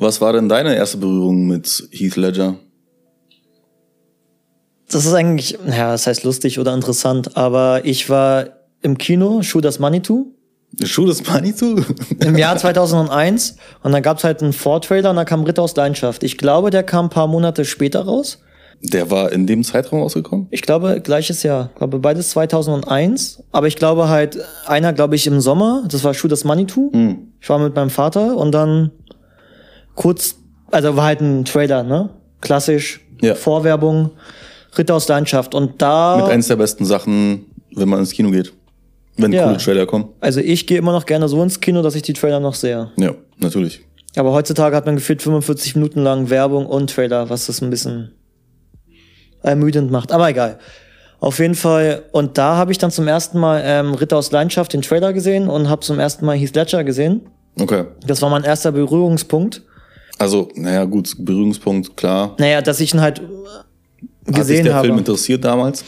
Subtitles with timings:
[0.00, 2.56] Was war denn deine erste Berührung mit Heath Ledger?
[4.90, 8.46] Das ist eigentlich, ja, das heißt lustig oder interessant, aber ich war
[8.82, 10.34] im Kino, Shooters Manitou,
[10.82, 11.76] Schuh des Manitou?
[12.20, 16.22] im Jahr 2001 und dann gab's halt einen Vortrailer und da kam Ritter aus Leidenschaft.
[16.22, 18.38] Ich glaube, der kam ein paar Monate später raus.
[18.82, 20.46] Der war in dem Zeitraum rausgekommen?
[20.50, 21.68] Ich glaube, gleiches Jahr.
[21.72, 23.42] Ich glaube, beides 2001.
[23.52, 25.84] Aber ich glaube halt, einer, glaube ich, im Sommer.
[25.86, 26.90] Das war Shooters Manitou.
[26.90, 27.32] Hm.
[27.42, 28.90] Ich war mit meinem Vater und dann
[29.94, 30.36] kurz,
[30.70, 32.10] also war halt ein Trailer, ne?
[32.40, 33.00] Klassisch.
[33.20, 33.34] Ja.
[33.34, 34.10] Vorwerbung.
[34.78, 35.54] Ritter aus Leidenschaft.
[35.54, 36.16] Und da.
[36.22, 38.52] Mit eins der besten Sachen, wenn man ins Kino geht.
[39.16, 39.44] Wenn Ja.
[39.46, 40.08] coole Trailer kommen.
[40.20, 42.90] also ich gehe immer noch gerne so ins Kino, dass ich die Trailer noch sehe.
[42.96, 43.82] Ja, natürlich.
[44.16, 48.12] Aber heutzutage hat man gefühlt 45 Minuten lang Werbung und Trailer, was das ein bisschen
[49.42, 50.12] ermüdend macht.
[50.12, 50.58] Aber egal.
[51.20, 52.04] Auf jeden Fall.
[52.12, 55.48] Und da habe ich dann zum ersten Mal ähm, Ritter aus Leidenschaft, den Trailer gesehen
[55.48, 57.22] und habe zum ersten Mal Heath Ledger gesehen.
[57.60, 57.84] Okay.
[58.06, 59.62] Das war mein erster Berührungspunkt.
[60.20, 62.36] Also, naja, gut, Berührungspunkt, klar.
[62.38, 63.22] Naja, dass ich ihn halt äh,
[64.28, 64.88] Hat gesehen der habe.
[64.88, 65.82] Film interessiert damals?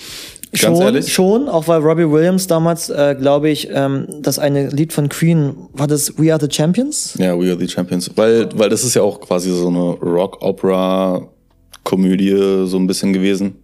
[0.53, 1.13] Ganz schon, ehrlich?
[1.13, 5.55] schon, auch weil Robbie Williams damals, äh, glaube ich, ähm, das eine Lied von Queen,
[5.75, 7.13] war das We Are the Champions?
[7.19, 8.11] Ja, We Are the Champions.
[8.17, 13.57] Weil, weil das ist ja auch quasi so eine Rock-Opera-Komödie so ein bisschen gewesen.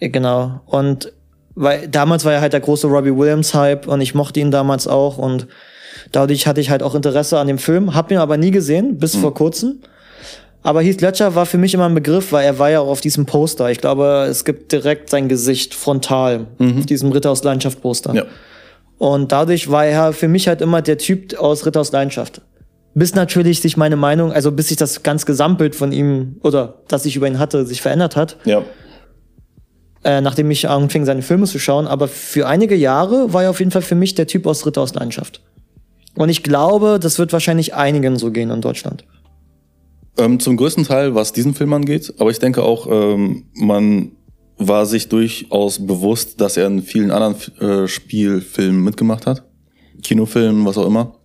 [0.00, 0.60] Genau.
[0.66, 1.12] Und
[1.54, 4.88] weil damals war ja halt der große Robbie Williams Hype und ich mochte ihn damals
[4.88, 5.46] auch und
[6.10, 9.14] dadurch hatte ich halt auch Interesse an dem Film, hab ihn aber nie gesehen, bis
[9.14, 9.78] vor kurzem.
[10.66, 13.00] Aber Heath Ledger war für mich immer ein Begriff, weil er war ja auch auf
[13.00, 13.70] diesem Poster.
[13.70, 18.12] Ich glaube, es gibt direkt sein Gesicht frontal auf diesem Ritter aus Leidenschaft Poster.
[18.14, 18.24] Ja.
[18.98, 22.40] Und dadurch war er für mich halt immer der Typ aus Ritter aus Leidenschaft.
[22.94, 27.06] Bis natürlich sich meine Meinung, also bis sich das ganz Gesamtbild von ihm oder das
[27.06, 28.64] ich über ihn hatte, sich verändert hat Ja.
[30.02, 31.86] äh, nachdem ich anfing, seine Filme zu schauen.
[31.86, 34.80] Aber für einige Jahre war er auf jeden Fall für mich der Typ aus Ritter
[34.82, 35.42] aus Leidenschaft.
[36.16, 39.04] Und ich glaube, das wird wahrscheinlich einigen so gehen in Deutschland.
[40.18, 44.12] Ähm, zum größten Teil, was diesen Film angeht, aber ich denke auch, ähm, man
[44.58, 49.44] war sich durchaus bewusst, dass er in vielen anderen äh, Spielfilmen mitgemacht hat.
[50.02, 51.16] Kinofilmen, was auch immer.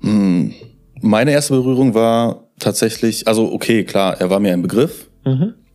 [0.00, 0.54] Hm,
[1.02, 5.10] Meine erste Berührung war tatsächlich, also okay, klar, er war mir ein Begriff.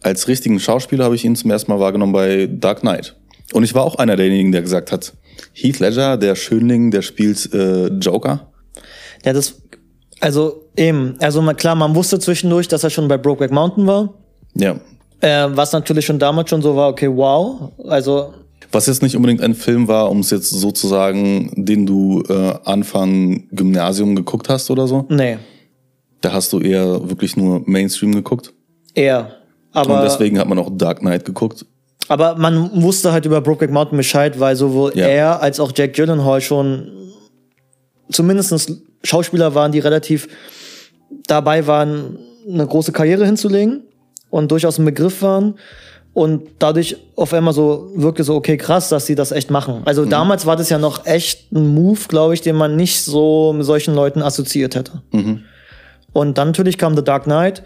[0.01, 3.15] Als richtigen Schauspieler habe ich ihn zum ersten Mal wahrgenommen bei Dark Knight.
[3.53, 5.13] Und ich war auch einer derjenigen, der gesagt hat,
[5.53, 8.51] Heath Ledger, der Schönling, der spielt äh, Joker.
[9.23, 9.61] Ja, das,
[10.21, 14.13] also eben, also klar, man wusste zwischendurch, dass er schon bei Brokeback Mountain war.
[14.55, 14.75] Ja,
[15.21, 17.71] Äh, was natürlich schon damals schon so war, okay, wow.
[17.87, 18.33] Also,
[18.71, 22.21] Was jetzt nicht unbedingt ein Film war, um es jetzt so zu sagen, den du
[22.27, 25.05] äh, Anfang Gymnasium geguckt hast oder so.
[25.09, 25.37] nee,
[26.21, 28.53] Da hast du eher wirklich nur Mainstream geguckt.
[28.93, 29.31] eher.
[29.73, 31.65] Und Aber, deswegen hat man auch Dark Knight geguckt.
[32.07, 35.07] aber man wusste halt über Brokeback Mountain Bescheid, weil sowohl Ja.
[35.07, 36.91] er als auch Jack Gyllenhaal schon
[38.11, 38.71] zumindest
[39.03, 40.27] Schauspieler waren, die relativ
[41.27, 42.17] dabei waren,
[42.51, 43.83] eine große Karriere hinzulegen
[44.29, 45.55] und durchaus ein Begriff waren.
[46.13, 49.81] Und dadurch auf einmal so wirkte so, okay, krass, dass sie das echt machen.
[49.83, 53.51] Also damals war das ja noch echt ein Move, glaube ich, den man nicht so
[53.51, 55.01] mit solchen Leuten assoziiert hätte.
[56.13, 57.63] Und dann natürlich kam The Dark Knight.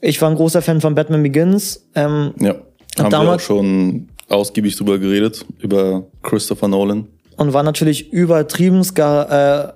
[0.00, 1.86] Ich war ein großer Fan von Batman Begins.
[1.94, 2.54] Ähm, Ja.
[2.54, 2.62] Haben
[2.96, 7.06] wir auch damals- schon ausgiebig drüber geredet, über Christopher Nolan.
[7.36, 9.72] und war natürlich übertrieben äh,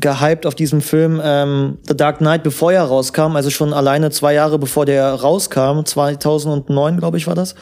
[0.00, 4.34] gehypt auf diesem Film ähm, The Dark Knight, bevor er rauskam, also schon alleine zwei
[4.34, 7.54] Jahre bevor der rauskam, 2009, glaube ich, war das.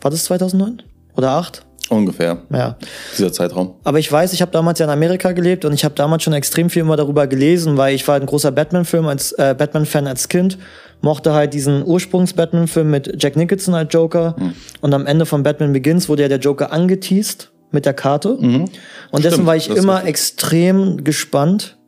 [0.00, 0.82] War das 2009?
[1.16, 1.62] Oder 8?
[1.88, 2.76] Ungefähr, Ja.
[3.16, 3.74] dieser Zeitraum.
[3.84, 6.32] Aber ich weiß, ich habe damals ja in Amerika gelebt und ich habe damals schon
[6.32, 10.28] extrem viel immer darüber gelesen, weil ich war ein großer Batman-Film als äh, Batman-Fan als
[10.28, 10.58] Kind,
[11.00, 14.34] mochte halt diesen Ursprungs-Batman-Film mit Jack Nicholson als Joker
[14.80, 18.70] und am Ende von Batman Begins wurde ja der Joker angeteased mit der Karte und
[19.12, 21.78] dessen Stimmt, war ich ist immer extrem gespannt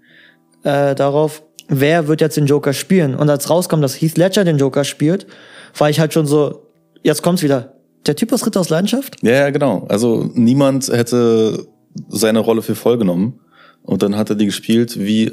[0.63, 4.59] äh, darauf, wer wird jetzt den Joker spielen und als rauskam, dass Heath Ledger den
[4.59, 5.27] Joker spielt,
[5.77, 6.67] war ich halt schon so,
[7.03, 7.75] jetzt kommt's wieder.
[8.07, 9.17] Der Typ aus Ritter aus Leidenschaft?
[9.23, 9.87] Ja, ja, genau.
[9.89, 11.67] Also niemand hätte
[12.09, 13.41] seine Rolle für voll genommen.
[13.83, 15.33] Und dann hat er die gespielt wie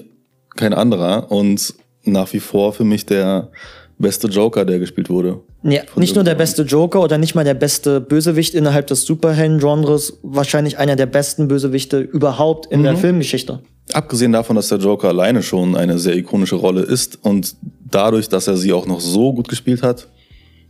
[0.55, 1.31] kein anderer.
[1.31, 1.73] Und
[2.03, 3.51] nach wie vor für mich der
[3.97, 5.39] beste Joker, der gespielt wurde.
[5.63, 10.19] Ja, nicht nur der beste Joker oder nicht mal der beste Bösewicht innerhalb des Superhelden-Genres,
[10.21, 13.61] wahrscheinlich einer der besten Bösewichte überhaupt in der Filmgeschichte.
[13.93, 17.55] Abgesehen davon, dass der Joker alleine schon eine sehr ikonische Rolle ist und
[17.89, 20.07] dadurch, dass er sie auch noch so gut gespielt hat,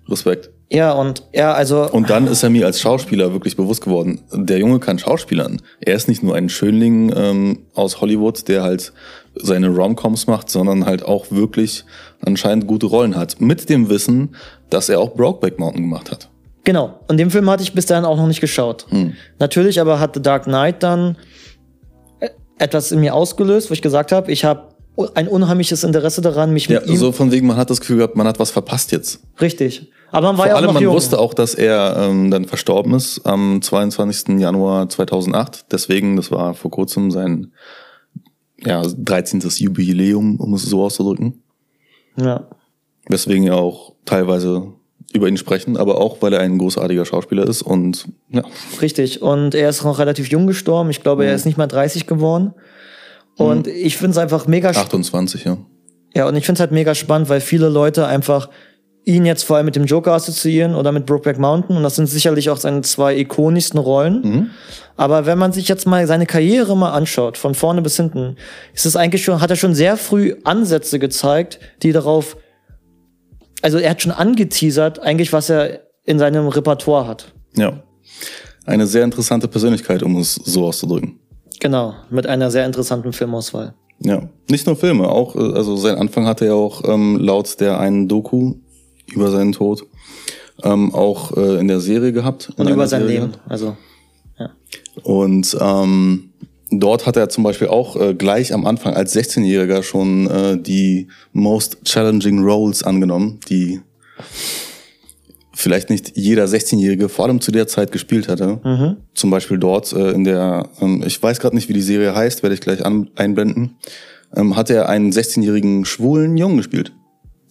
[0.08, 0.52] Respekt.
[0.72, 4.22] Ja, und ja, also Und dann ist er mir als Schauspieler wirklich bewusst geworden.
[4.34, 5.62] Der Junge kann Schauspielern.
[5.80, 8.92] Er ist nicht nur ein Schönling ähm, aus Hollywood, der halt
[9.42, 11.84] seine Romcoms macht, sondern halt auch wirklich
[12.26, 13.42] anscheinend gute Rollen hat.
[13.42, 14.36] Mit dem Wissen,
[14.70, 16.30] dass er auch Brokeback Mountain gemacht hat.
[16.64, 17.00] genau.
[17.08, 18.86] Und den Film hatte ich bis dahin auch noch nicht geschaut.
[19.40, 21.18] Natürlich aber hat The Dark Knight dann
[22.20, 24.70] äh, etwas in mir ausgelöst, wo ich gesagt habe, ich habe
[25.14, 26.96] ein unheimliches Interesse daran, mich Ja, mit ihm.
[26.96, 29.20] so von wegen, man hat das Gefühl gehabt, man hat was verpasst jetzt.
[29.42, 29.92] Richtig.
[30.12, 30.94] Aber man war Vor ja auch allem, noch man jung.
[30.96, 34.40] wusste auch, dass er ähm, dann verstorben ist am 22.
[34.40, 35.66] Januar 2008.
[35.74, 37.52] Deswegen, das war vor kurzem sein
[38.64, 39.42] ja, 13.
[39.58, 41.42] Jubiläum, um es so auszudrücken.
[42.18, 42.48] Ja.
[43.08, 44.74] Weswegen ja auch teilweise
[45.14, 48.44] über ihn sprechen, aber auch, weil er ein großartiger Schauspieler ist und ja,
[48.82, 49.22] Richtig.
[49.22, 50.90] Und er ist noch relativ jung gestorben.
[50.90, 51.30] Ich glaube, Mhm.
[51.30, 52.54] er ist nicht mal 30 geworden.
[53.38, 54.88] Und ich finde es einfach mega spannend.
[54.94, 55.58] 28, ja.
[56.14, 58.50] Ja, und ich finde es halt mega spannend, weil viele Leute einfach
[59.06, 61.78] ihn jetzt vor allem mit dem Joker assoziieren oder mit Brokeback Mountain.
[61.78, 64.22] Und das sind sicherlich auch seine zwei ikonischsten Rollen.
[64.22, 64.50] Mhm.
[64.98, 68.36] Aber wenn man sich jetzt mal seine Karriere mal anschaut, von vorne bis hinten,
[68.74, 72.36] ist es eigentlich schon, hat er schon sehr früh Ansätze gezeigt, die darauf,
[73.62, 77.34] also er hat schon angeteasert, eigentlich, was er in seinem Repertoire hat.
[77.56, 77.84] Ja.
[78.66, 81.20] Eine sehr interessante Persönlichkeit, um es so auszudrücken.
[81.60, 83.76] Genau, mit einer sehr interessanten Filmauswahl.
[84.00, 87.80] Ja, nicht nur Filme, auch, äh, also sein Anfang hatte er auch ähm, laut der
[87.80, 88.56] einen Doku
[89.14, 89.86] über seinen Tod
[90.64, 92.52] ähm, auch äh, in der Serie gehabt.
[92.56, 93.22] Und über sein Serie.
[93.22, 93.34] Leben.
[93.48, 93.76] Also,
[94.40, 94.52] ja.
[95.04, 96.32] Und ähm,
[96.72, 101.08] dort hat er zum Beispiel auch äh, gleich am Anfang als 16-Jähriger schon äh, die
[101.34, 103.82] most challenging roles angenommen, die
[105.54, 108.60] vielleicht nicht jeder 16-Jährige vor allem zu der Zeit gespielt hatte.
[108.64, 108.98] Mhm.
[109.14, 112.44] Zum Beispiel dort äh, in der, ähm, ich weiß gerade nicht, wie die Serie heißt,
[112.44, 113.78] werde ich gleich an, einblenden,
[114.36, 116.92] ähm, hat er einen 16-jährigen schwulen Jungen gespielt.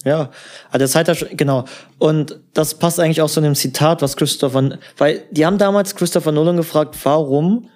[0.04, 0.30] Ja,
[0.70, 1.64] also das hat er schon, genau.
[1.98, 6.30] Und das passt eigentlich auch zu dem Zitat, was Christopher, weil die haben damals Christopher
[6.30, 7.68] Nolan gefragt, warum,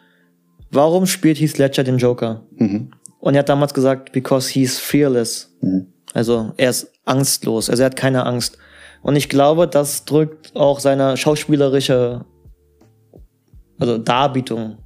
[0.70, 2.42] warum spielt Heath Ledger den Joker?
[3.20, 5.56] Und er hat damals gesagt, because he's fearless.
[6.12, 8.58] Also er ist angstlos, also er hat keine Angst.
[9.02, 12.24] Und ich glaube, das drückt auch seine schauspielerische,
[13.78, 14.78] also Darbietung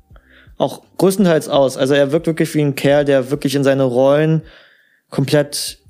[0.59, 1.77] auch größtenteils aus.
[1.77, 4.43] Also er wirkt wirklich wie ein Kerl, der wirklich in seine Rollen
[5.11, 5.82] komplett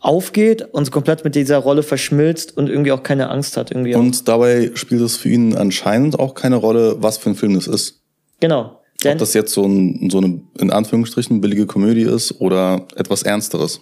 [0.00, 3.70] aufgeht und komplett mit dieser Rolle verschmilzt und irgendwie auch keine Angst hat.
[3.70, 4.00] Irgendwie auch.
[4.00, 7.66] Und dabei spielt es für ihn anscheinend auch keine Rolle, was für ein Film das
[7.66, 8.02] ist.
[8.40, 8.80] Genau.
[9.02, 13.22] Denn, Ob das jetzt so, ein, so eine, in Anführungsstrichen, billige Komödie ist oder etwas
[13.22, 13.80] Ernsteres.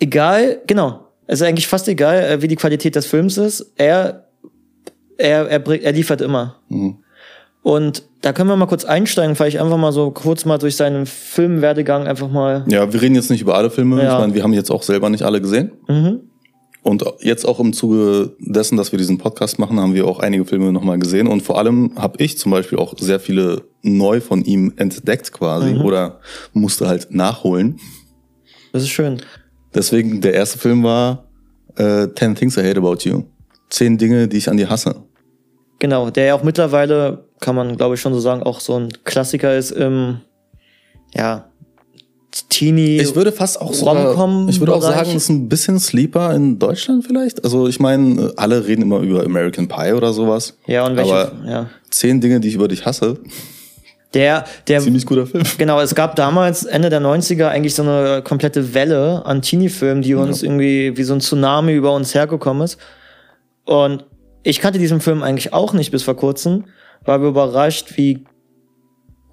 [0.00, 1.00] egal, genau.
[1.26, 3.72] Es ist eigentlich fast egal, äh, wie die Qualität des Films ist.
[3.76, 4.28] Er,
[5.16, 6.60] er, er, er liefert immer.
[6.68, 6.98] Mhm.
[7.64, 11.06] Und da können wir mal kurz einsteigen, vielleicht einfach mal so kurz mal durch seinen
[11.06, 12.62] Filmwerdegang einfach mal.
[12.68, 14.02] Ja, wir reden jetzt nicht über alle Filme.
[14.02, 14.12] Ja.
[14.12, 15.72] Ich meine, wir haben jetzt auch selber nicht alle gesehen.
[15.88, 16.20] Mhm.
[16.82, 20.44] Und jetzt auch im Zuge dessen, dass wir diesen Podcast machen, haben wir auch einige
[20.44, 21.26] Filme nochmal gesehen.
[21.26, 25.72] Und vor allem habe ich zum Beispiel auch sehr viele neu von ihm entdeckt quasi
[25.72, 25.80] Mhm.
[25.80, 26.20] oder
[26.52, 27.78] musste halt nachholen.
[28.74, 29.22] Das ist schön.
[29.74, 31.30] Deswegen der erste Film war
[31.76, 33.22] äh, Ten Things I Hate About You.
[33.70, 34.96] Zehn Dinge, die ich an dir hasse.
[35.84, 38.88] Genau, der ja auch mittlerweile, kann man glaube ich schon so sagen, auch so ein
[39.04, 40.22] Klassiker ist im,
[41.14, 41.44] ja,
[42.48, 43.02] Teenie.
[43.02, 46.58] Ich würde fast auch sogar, Rom-Com ich würde auch sagen, ist ein bisschen Sleeper in
[46.58, 47.44] Deutschland vielleicht.
[47.44, 50.56] Also ich meine, alle reden immer über American Pie oder sowas.
[50.66, 51.66] ja, und welche, Aber ja.
[51.90, 53.18] zehn Dinge, die ich über dich hasse.
[54.14, 55.44] Der, der, Ziemlich guter Film.
[55.58, 60.14] Genau, es gab damals, Ende der 90er, eigentlich so eine komplette Welle an Teenie-Filmen, die
[60.14, 62.78] uns irgendwie wie so ein Tsunami über uns hergekommen ist.
[63.66, 64.06] Und
[64.44, 66.66] ich kannte diesen Film eigentlich auch nicht bis vor kurzem,
[67.04, 68.24] war aber überrascht, wie,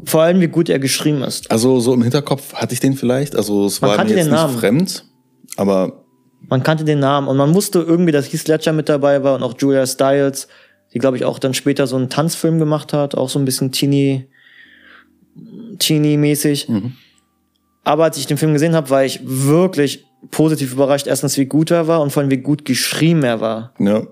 [0.03, 1.51] vor allem wie gut er geschrieben ist.
[1.51, 3.36] Also so im Hinterkopf hatte ich den vielleicht.
[3.36, 4.58] Also es Man war mir jetzt nicht Namen.
[4.58, 5.06] fremd.
[5.58, 6.03] Aber
[6.48, 9.44] Man kannte den Namen und man wusste irgendwie, dass Heath Ledger mit dabei war und
[9.44, 10.48] auch Julia Stiles,
[10.94, 13.72] die glaube ich auch dann später so einen Tanzfilm gemacht hat, auch so ein bisschen
[13.72, 14.27] Teenie,
[15.80, 16.68] Teenie-mäßig.
[17.84, 21.08] Aber als ich den Film gesehen habe, war ich wirklich positiv überrascht.
[21.08, 23.74] Erstens, wie gut er war und vor allem, wie gut geschrieben er war.
[23.80, 24.03] ja,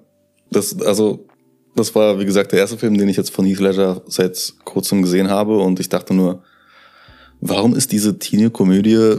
[0.51, 1.25] das, also
[1.75, 5.01] das war wie gesagt der erste Film, den ich jetzt von Heath Ledger seit kurzem
[5.01, 5.57] gesehen habe.
[5.57, 6.43] Und ich dachte nur,
[7.41, 9.17] warum ist diese Teenie-Komödie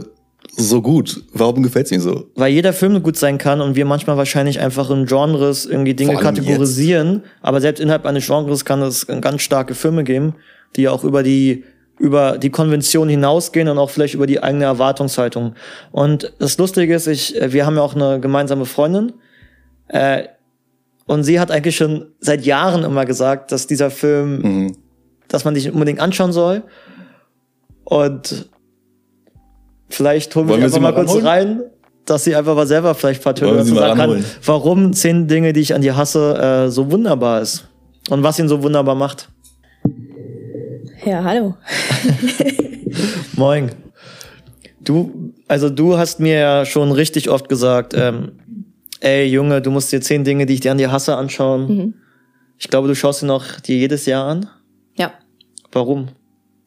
[0.57, 1.23] so gut?
[1.33, 2.27] Warum gefällt sie mir so?
[2.35, 6.15] Weil jeder Film gut sein kann und wir manchmal wahrscheinlich einfach in Genres irgendwie Dinge
[6.15, 7.23] kategorisieren.
[7.41, 10.35] Aber selbst innerhalb eines Genres kann es ganz starke Filme geben,
[10.75, 11.63] die auch über die
[11.99, 15.53] über die Konvention hinausgehen und auch vielleicht über die eigene Erwartungshaltung.
[15.91, 19.13] Und das Lustige ist, ich, wir haben ja auch eine gemeinsame Freundin,
[19.87, 20.23] äh,
[21.05, 24.77] und sie hat eigentlich schon seit Jahren immer gesagt, dass dieser Film, Mhm.
[25.27, 26.63] dass man sich unbedingt anschauen soll.
[27.83, 28.49] Und
[29.89, 31.61] vielleicht holen wir sie einfach mal mal kurz rein,
[32.05, 35.53] dass sie einfach mal selber vielleicht ein paar Töne dazu sagen kann, warum zehn Dinge,
[35.53, 37.67] die ich an dir hasse, äh, so wunderbar ist.
[38.09, 39.29] Und was ihn so wunderbar macht.
[41.05, 41.55] Ja, hallo.
[43.35, 43.71] Moin.
[44.83, 48.33] Du, also du hast mir ja schon richtig oft gesagt, ähm,
[49.01, 51.67] ey Junge, du musst dir zehn Dinge, die ich dir an dir hasse, anschauen.
[51.67, 51.93] Mhm.
[52.57, 54.49] Ich glaube, du schaust sie noch dir jedes Jahr an.
[54.95, 55.13] Ja.
[55.71, 56.09] Warum?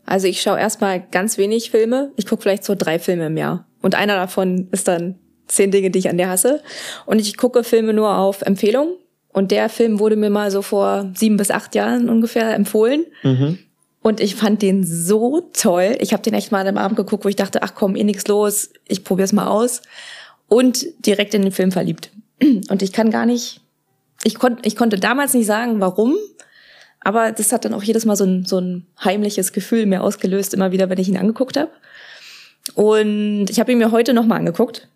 [0.07, 2.13] Also ich schaue erstmal ganz wenig Filme.
[2.17, 3.67] Ich gucke vielleicht so drei Filme im Jahr.
[3.81, 6.63] Und einer davon ist dann zehn Dinge, die ich an dir hasse.
[7.07, 8.97] Und ich gucke Filme nur auf Empfehlung.
[9.33, 13.05] Und der Film wurde mir mal so vor sieben bis acht Jahren ungefähr empfohlen.
[13.23, 13.59] Mhm.
[14.01, 15.97] Und ich fand den so toll.
[16.01, 18.27] Ich habe den echt mal am Abend geguckt, wo ich dachte, ach komm, eh nix
[18.29, 19.83] los, ich probier's mal aus.
[20.47, 22.11] Und direkt in den Film verliebt.
[22.71, 23.61] Und ich kann gar nicht,
[24.25, 26.15] ich, kon, ich konnte damals nicht sagen, warum,
[27.01, 30.55] aber das hat dann auch jedes Mal so ein, so ein heimliches Gefühl mir ausgelöst,
[30.55, 31.71] immer wieder, wenn ich ihn angeguckt habe.
[32.75, 34.89] Und ich habe ihn mir heute nochmal angeguckt.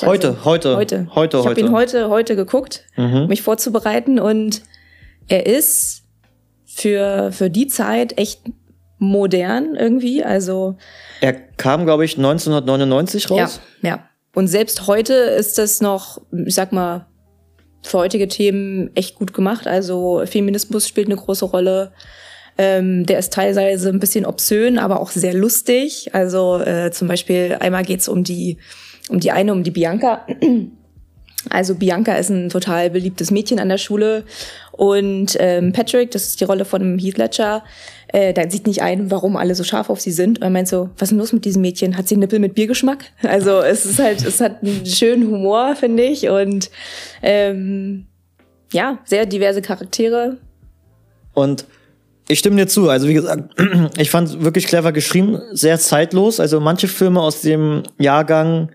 [0.00, 1.06] Heute, heute, Heute.
[1.14, 3.22] heute, ich habe ihn heute, heute geguckt, Mhm.
[3.22, 4.18] um mich vorzubereiten.
[4.18, 4.62] Und
[5.28, 6.02] er ist
[6.66, 8.40] für, für die Zeit echt
[8.98, 10.24] modern irgendwie.
[10.24, 10.76] Also
[11.20, 13.60] Er kam, glaube ich, 1999 raus.
[13.82, 14.08] ja, ja.
[14.34, 17.06] Und selbst heute ist das noch, ich sag mal,
[17.82, 19.66] für heutige Themen echt gut gemacht.
[19.66, 21.92] Also Feminismus spielt eine große Rolle.
[22.56, 26.14] Ähm, der ist teilweise ein bisschen obszön, aber auch sehr lustig.
[26.14, 28.58] Also äh, zum Beispiel einmal geht's um die,
[29.08, 30.26] um die eine, um die Bianca.
[31.50, 34.24] Also Bianca ist ein total beliebtes Mädchen an der Schule
[34.76, 37.62] und ähm, Patrick, das ist die Rolle von Heath Ledger,
[38.08, 40.38] äh, der sieht nicht ein, warum alle so scharf auf sie sind.
[40.38, 41.96] Und er meint so, was ist denn los mit diesem Mädchen?
[41.96, 43.04] Hat sie Nippel mit Biergeschmack?
[43.22, 46.28] Also es ist halt, es hat einen schönen Humor, finde ich.
[46.28, 46.70] Und
[47.22, 48.06] ähm,
[48.72, 50.38] ja, sehr diverse Charaktere.
[51.34, 51.66] Und
[52.26, 52.88] ich stimme dir zu.
[52.88, 53.54] Also wie gesagt,
[53.96, 56.40] ich fand wirklich clever geschrieben, sehr zeitlos.
[56.40, 58.70] Also manche Filme aus dem Jahrgang,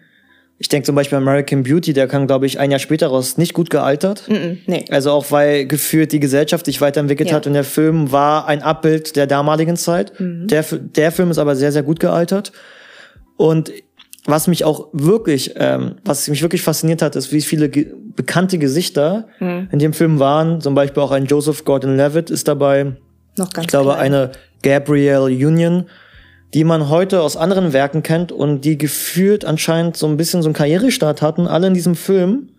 [0.61, 3.53] ich denke zum Beispiel American Beauty, der kam, glaube ich, ein Jahr später raus, nicht
[3.53, 4.23] gut gealtert.
[4.27, 4.85] Mm, Nee.
[4.91, 7.37] Also auch weil gefühlt die Gesellschaft sich weiterentwickelt Ja.
[7.37, 10.11] hat und der Film war ein Abbild der damaligen Zeit.
[10.19, 12.51] Der, Fi- der Film ist aber sehr, sehr gut gealtert.
[13.37, 13.71] Und
[14.25, 18.57] was mich auch wirklich, ähm, was mich wirklich fasziniert hat, ist, wie viele ge bekannte
[18.57, 20.59] Gesichter in dem Film waren.
[20.59, 22.97] Zum Beispiel auch ein Joseph Gordon-Levitt ist dabei.
[23.37, 24.13] Noch ganz Ich glaube, klein.
[24.13, 25.85] eine Gabrielle Union,
[26.53, 30.47] die man heute aus anderen Werken kennt und die gefühlt anscheinend so ein bisschen so
[30.47, 32.49] einen Karrierestart hatten, alle in diesem Film.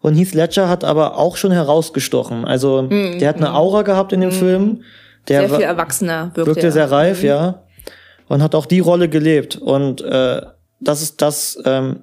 [0.00, 2.44] Und Heath Ledger hat aber auch schon herausgestochen.
[2.44, 4.82] Also, der hat eine Aura gehabt in dem Film.
[5.28, 5.42] Der Mhm.
[5.44, 6.72] sehr war- viel erwachsener wirkte, wirkte er.
[6.72, 7.62] sehr reif, ja.
[8.28, 9.56] Und hat auch die Rolle gelebt.
[9.56, 10.42] Und äh,
[10.80, 12.00] das ist das, ähm,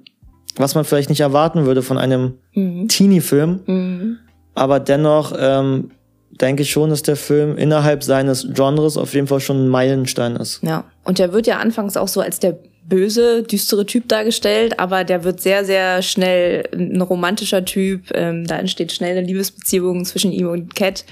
[0.56, 2.88] was man vielleicht nicht erwarten würde von einem Mhm.
[2.88, 4.18] Teenie-Film.
[4.54, 5.90] Aber dennoch ähm,
[6.40, 10.36] denke ich schon, dass der Film innerhalb seines Genres auf jeden Fall schon ein Meilenstein
[10.36, 10.60] ist.
[10.62, 15.04] Ja, und der wird ja anfangs auch so als der böse, düstere Typ dargestellt, aber
[15.04, 18.10] der wird sehr, sehr schnell ein romantischer Typ.
[18.14, 21.04] Ähm, da entsteht schnell eine Liebesbeziehung zwischen ihm und Cat.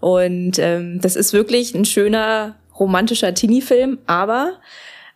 [0.00, 4.54] Und ähm, das ist wirklich ein schöner, romantischer Teenie-Film, aber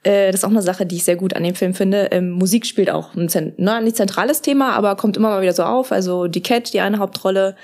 [0.03, 2.09] äh, das ist auch eine Sache, die ich sehr gut an dem Film finde.
[2.13, 5.65] Ähm, Musik spielt auch ein na, nicht zentrales Thema, aber kommt immer mal wieder so
[5.65, 5.93] auf.
[5.93, 7.57] Also die Cat, die eine Hauptrolle,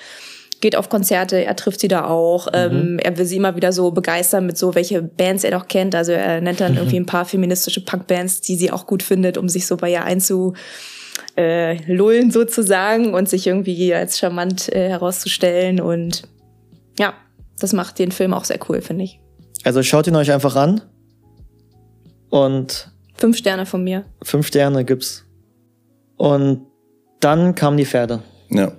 [0.65, 2.49] geht auf Konzerte, er trifft sie da auch.
[2.55, 5.95] Ähm, er will sie immer wieder so begeistern mit so, welche Bands er noch kennt.
[5.95, 9.51] Also er nennt dann irgendwie ein paar feministische Punkbands, die sie auch gut findet, um
[9.51, 10.55] sich so bei ihr einzu
[11.37, 15.83] äh, lullen sozusagen und sich irgendwie als charmant äh, herauszustellen.
[15.83, 16.23] Und
[16.99, 17.13] ja,
[17.59, 19.21] das macht den Film auch sehr cool, finde ich.
[19.65, 20.81] Also schaut ihn euch einfach an.
[22.31, 24.07] Und Fünf Sterne von mir.
[24.23, 25.27] fünf Sterne gibt's.
[26.17, 26.63] Und
[27.21, 28.23] dann kamen die Pferde.
[28.49, 28.73] Ja.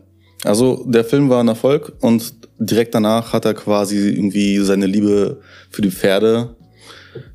[0.45, 5.41] Also der Film war ein Erfolg und direkt danach hat er quasi irgendwie seine Liebe
[5.69, 6.55] für die Pferde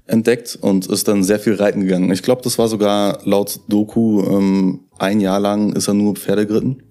[0.06, 2.12] entdeckt und ist dann sehr viel reiten gegangen.
[2.12, 6.46] Ich glaube, das war sogar laut Doku ähm, ein Jahr lang ist er nur Pferde
[6.46, 6.82] geritten,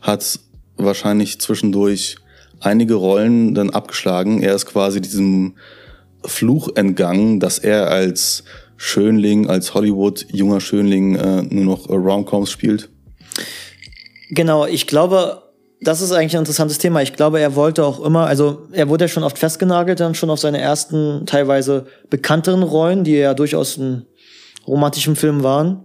[0.00, 0.40] hat
[0.76, 2.16] wahrscheinlich zwischendurch
[2.60, 4.42] einige Rollen dann abgeschlagen.
[4.42, 5.54] Er ist quasi diesem
[6.24, 8.44] Fluch entgangen, dass er als
[8.76, 12.90] Schönling, als Hollywood junger Schönling äh, nur noch Romcoms spielt.
[14.30, 15.41] Genau, ich glaube,
[15.82, 17.02] das ist eigentlich ein interessantes Thema.
[17.02, 20.30] Ich glaube, er wollte auch immer, also er wurde ja schon oft festgenagelt, dann schon
[20.30, 24.06] auf seine ersten, teilweise bekannteren Rollen, die ja durchaus in
[24.66, 25.84] romantischen Filmen waren.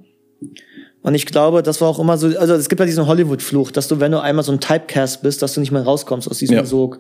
[1.02, 3.88] Und ich glaube, das war auch immer so, also es gibt ja diesen Hollywood-Fluch, dass
[3.88, 6.58] du, wenn du einmal so ein Typecast bist, dass du nicht mehr rauskommst aus diesem
[6.58, 6.66] Ja.
[6.66, 7.00] Sog.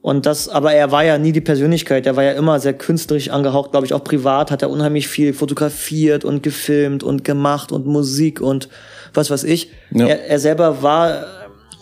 [0.00, 3.30] Und das, aber er war ja nie die Persönlichkeit, er war ja immer sehr künstlerisch
[3.30, 7.86] angehaucht, glaube ich, auch privat hat er unheimlich viel fotografiert und gefilmt und gemacht und
[7.86, 8.68] Musik und
[9.14, 9.70] was weiß ich.
[9.92, 10.06] Ja.
[10.06, 11.24] Er, er selber war,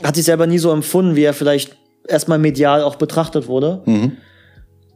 [0.02, 1.76] hat sich selber nie so empfunden, wie er vielleicht
[2.08, 3.82] erstmal medial auch betrachtet wurde.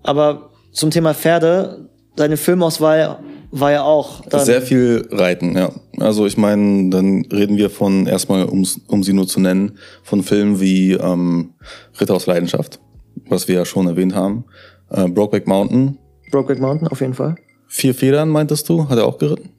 [0.02, 3.18] Aber zum Thema Pferde, seine Filmauswahl
[3.50, 5.70] war ja auch dann, Sehr viel Reiten, ja.
[5.98, 10.22] Also ich meine, dann reden wir von erstmal, um's- um sie nur zu nennen, von
[10.22, 11.54] Filmen wie ähm,
[12.00, 12.80] Ritter aus Leidenschaft,
[13.28, 14.44] was wir ja schon erwähnt haben.
[14.90, 15.98] Äh, Brokeback Mountain,
[16.30, 17.36] Brokeback Mountain auf jeden Fall.
[17.68, 18.88] Vier Federn, meintest du?
[18.88, 19.50] Hat er auch geritten?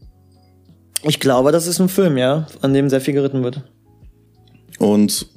[1.04, 3.64] Ich glaube, das ist ein Film, ja, an dem sehr viel geritten wird.
[4.80, 5.28] Und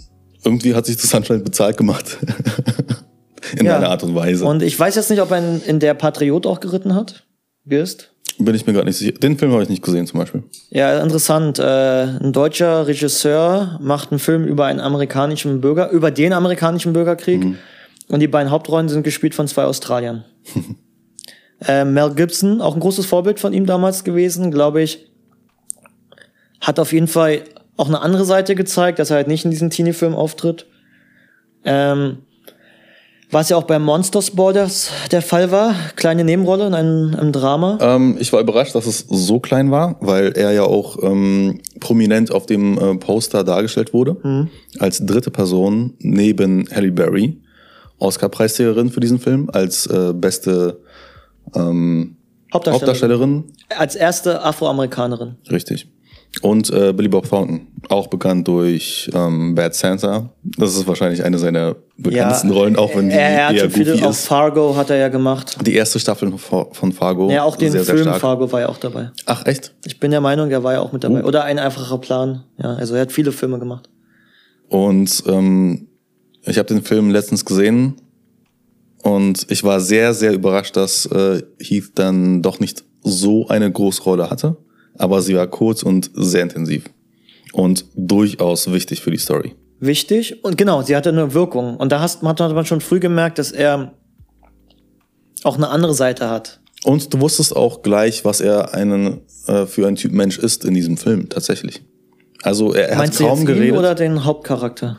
[0.44, 2.18] irgendwie hat sich das anscheinend bezahlt gemacht.
[3.58, 3.76] in Ja.
[3.76, 4.44] einer Art und Weise.
[4.44, 7.24] Und ich weiß jetzt nicht, ob er in, in der Patriot auch geritten hat.
[7.66, 8.10] Girst.
[8.38, 9.12] Bin ich mir gerade nicht sicher.
[9.12, 10.42] Den Film habe ich nicht gesehen zum Beispiel.
[10.70, 11.58] Ja, interessant.
[11.58, 17.44] Äh, ein deutscher Regisseur macht einen Film über einen amerikanischen Bürger, über den amerikanischen Bürgerkrieg.
[18.08, 20.24] Und die beiden Hauptrollen sind gespielt von zwei Australiern.
[21.68, 25.10] äh, Mel Gibson, auch ein großes Vorbild von ihm damals gewesen, glaube ich,
[26.60, 27.42] hat auf jeden Fall
[27.80, 30.66] auch eine andere Seite gezeigt, dass er halt nicht in diesem Teenie-Film auftritt.
[31.64, 32.18] Ähm,
[33.30, 37.78] was ja auch bei Monsters Borders der Fall war, kleine Nebenrolle in einem, einem Drama.
[37.80, 42.32] Ähm, ich war überrascht, dass es so klein war, weil er ja auch ähm, prominent
[42.32, 44.48] auf dem äh, Poster dargestellt wurde.
[44.78, 47.40] Als dritte Person neben Halle Berry,
[47.98, 50.80] Oscar-Preisträgerin für diesen Film, als äh, beste
[51.54, 52.16] ähm,
[52.52, 52.72] Hauptdarstellerin.
[52.72, 53.44] Hauptdarstellerin.
[53.78, 55.36] Als erste Afroamerikanerin.
[55.50, 55.88] Richtig.
[56.42, 60.30] Und äh, Billy Bob Thornton, auch bekannt durch ähm, Bad Santa.
[60.42, 63.70] Das ist wahrscheinlich eine seiner bekanntesten Rollen, auch wenn die er, er hat eher schon
[63.72, 64.14] viele, auch.
[64.14, 65.56] Fargo hat er ja gemacht.
[65.66, 67.30] Die erste Staffel von Fargo.
[67.30, 68.20] Ja, auch den sehr, sehr Film stark.
[68.20, 69.10] Fargo war ja auch dabei.
[69.26, 69.74] Ach, echt?
[69.84, 71.24] Ich bin der Meinung, der war ja auch mit dabei.
[71.24, 72.44] Oder ein einfacher Plan.
[72.58, 73.90] Ja, also er hat viele Filme gemacht.
[74.68, 75.88] Und ähm,
[76.44, 77.96] ich habe den Film letztens gesehen
[79.02, 84.02] und ich war sehr, sehr überrascht, dass äh, Heath dann doch nicht so eine große
[84.02, 84.56] Rolle hatte.
[84.98, 86.84] Aber sie war kurz und sehr intensiv.
[87.52, 89.54] Und durchaus wichtig für die Story.
[89.80, 90.44] Wichtig.
[90.44, 91.76] Und genau, sie hatte eine Wirkung.
[91.76, 93.94] Und da hast, hat man schon früh gemerkt, dass er
[95.42, 96.60] auch eine andere Seite hat.
[96.84, 100.74] Und du wusstest auch gleich, was er einen äh, für ein Typ Mensch ist in
[100.74, 101.82] diesem Film, tatsächlich.
[102.42, 103.78] Also er, er hat kaum geredet.
[103.78, 104.98] oder den Hauptcharakter?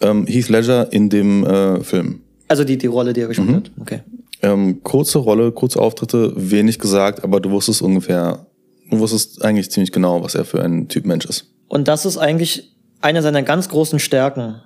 [0.00, 2.20] ähm, Heath Ledger in dem äh, Film.
[2.48, 3.30] Also die, die Rolle, die er Mhm.
[3.30, 3.70] gespielt hat.
[3.80, 4.00] Okay.
[4.42, 8.46] Ähm, kurze Rolle, kurze Auftritte, wenig gesagt, aber du wusstest ungefähr,
[8.90, 11.46] du wusstest eigentlich ziemlich genau, was er für ein Typ Mensch ist.
[11.68, 14.60] Und das ist eigentlich eine seiner ganz großen Stärken.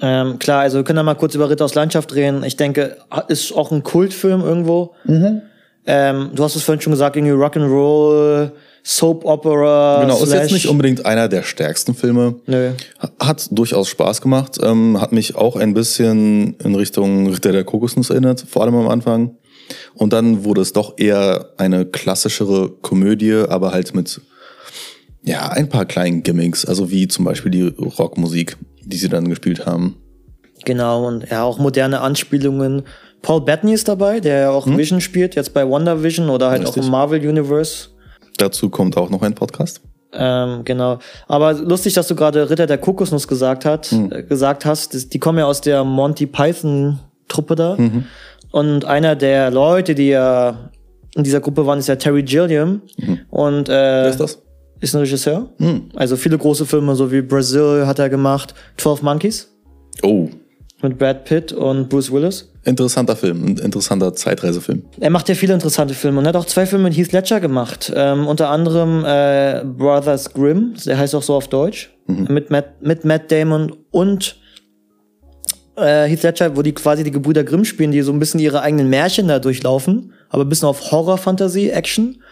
[0.00, 2.44] Ähm, klar, also wir können da mal kurz über Ritter aus Landschaft reden.
[2.44, 4.94] Ich denke, ist auch ein Kultfilm irgendwo.
[5.86, 8.50] Ähm, du hast es vorhin schon gesagt, irgendwie Rock'n'Roll,
[8.82, 10.02] Soap Opera.
[10.02, 12.36] Genau, ist jetzt nicht unbedingt einer der stärksten Filme.
[12.46, 12.72] Nö.
[13.18, 18.10] Hat durchaus Spaß gemacht, ähm, hat mich auch ein bisschen in Richtung Ritter der Kokosnuss
[18.10, 19.36] erinnert, vor allem am Anfang.
[19.94, 24.20] Und dann wurde es doch eher eine klassischere Komödie, aber halt mit
[25.22, 29.66] ja ein paar kleinen Gimmicks, also wie zum Beispiel die Rockmusik, die sie dann gespielt
[29.66, 29.96] haben.
[30.64, 32.82] Genau, und ja, auch moderne Anspielungen.
[33.22, 36.62] Paul Bettany ist dabei, der ja auch Vision spielt, jetzt bei Wonder Vision oder halt
[36.62, 36.84] auch Richtig.
[36.84, 37.88] im Marvel Universe.
[38.36, 39.80] Dazu kommt auch noch ein Podcast.
[40.12, 40.98] Ähm, genau.
[41.26, 45.12] Aber lustig, dass du gerade Ritter der Kokosnuss gesagt, hat, äh, gesagt hast.
[45.12, 47.76] Die kommen ja aus der Monty Python Truppe da.
[48.56, 50.70] Und einer der Leute, die ja
[51.14, 52.80] in dieser Gruppe waren, ist ja Terry Gilliam.
[53.28, 54.38] Und äh, Wer ist das?
[54.80, 55.50] ist ein Regisseur.
[55.94, 58.54] Also viele große Filme, so wie Brazil hat er gemacht.
[58.78, 59.52] 12 Monkeys
[60.02, 60.28] Oh,
[60.82, 62.50] mit Brad Pitt und Bruce Willis.
[62.64, 64.82] interessanter Film, ein interessanter Zeitreisefilm.
[65.00, 67.40] Er macht ja viele interessante Filme und er hat auch zwei Filme mit Heath Ledger
[67.40, 67.92] gemacht.
[67.94, 73.04] Ähm, unter anderem äh, Brothers Grimm, der heißt auch so auf Deutsch, mit, Matt, mit
[73.04, 74.36] Matt Damon und
[75.76, 78.62] äh, Heath Ledger, wo die quasi die Gebrüder Grimm spielen, die so ein bisschen ihre
[78.62, 82.22] eigenen Märchen da durchlaufen, aber ein bisschen auf Horror, Fantasie, Action.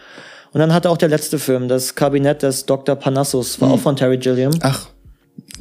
[0.51, 2.95] Und dann hat er auch der letzte Film, das Kabinett des Dr.
[2.95, 4.53] Panassus, war auch von Terry Gilliam.
[4.61, 4.87] Ach,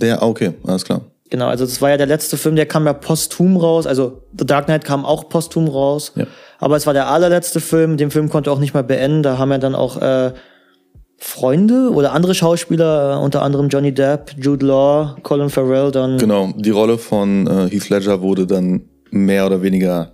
[0.00, 1.02] der, ah, okay, alles klar.
[1.30, 3.86] Genau, also das war ja der letzte Film, der kam ja posthum raus.
[3.86, 6.12] Also The Dark Knight kam auch posthum raus.
[6.14, 6.26] Ja.
[6.58, 7.96] Aber es war der allerletzte Film.
[7.96, 9.22] Den Film konnte er auch nicht mal beenden.
[9.22, 10.32] Da haben ja dann auch äh,
[11.18, 16.52] Freunde oder andere Schauspieler, äh, unter anderem Johnny Depp, Jude Law, Colin Farrell, dann Genau,
[16.56, 20.12] die Rolle von äh, Heath Ledger wurde dann mehr oder weniger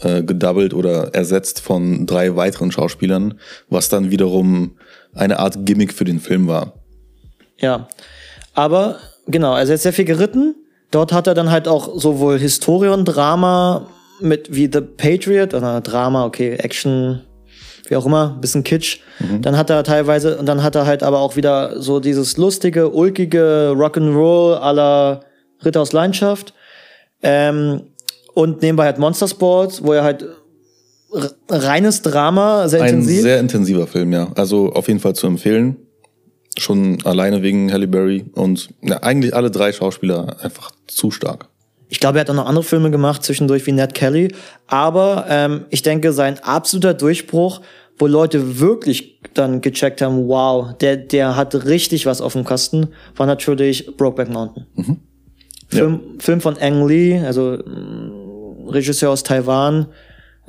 [0.00, 3.34] äh, gedoubled oder ersetzt von drei weiteren Schauspielern,
[3.68, 4.76] was dann wiederum
[5.14, 6.74] eine Art Gimmick für den Film war.
[7.58, 7.88] Ja.
[8.54, 10.54] Aber genau, also er ist sehr viel geritten.
[10.90, 13.86] Dort hat er dann halt auch sowohl Historie und Drama
[14.20, 17.22] mit wie The Patriot, oder Drama, okay, Action,
[17.90, 19.00] wie auch immer, bisschen Kitsch.
[19.42, 22.90] Dann hat er teilweise, und dann hat er halt aber auch wieder so dieses lustige,
[22.90, 25.20] ulkige Rock'n'Roll aller
[25.64, 26.54] Ritter aus Leidenschaft.
[27.22, 27.82] Ähm,
[28.32, 30.24] und nebenbei halt Monster Sports, wo er halt
[31.48, 33.22] reines Drama, sehr Ein intensiv.
[33.22, 34.30] sehr intensiver Film, ja.
[34.36, 35.76] Also auf jeden Fall zu empfehlen.
[36.56, 41.49] Schon alleine wegen Halle Berry und ja, eigentlich alle drei Schauspieler einfach zu stark.
[41.90, 44.32] Ich glaube, er hat auch noch andere Filme gemacht, zwischendurch wie Ned Kelly.
[44.68, 47.60] Aber ähm, ich denke, sein absoluter Durchbruch,
[47.98, 52.88] wo Leute wirklich dann gecheckt haben, wow, der, der hat richtig was auf dem Kasten,
[53.16, 54.66] war natürlich Brokeback Mountain.
[55.68, 59.86] Film, Film von Ang Lee, also mh, Regisseur aus Taiwan.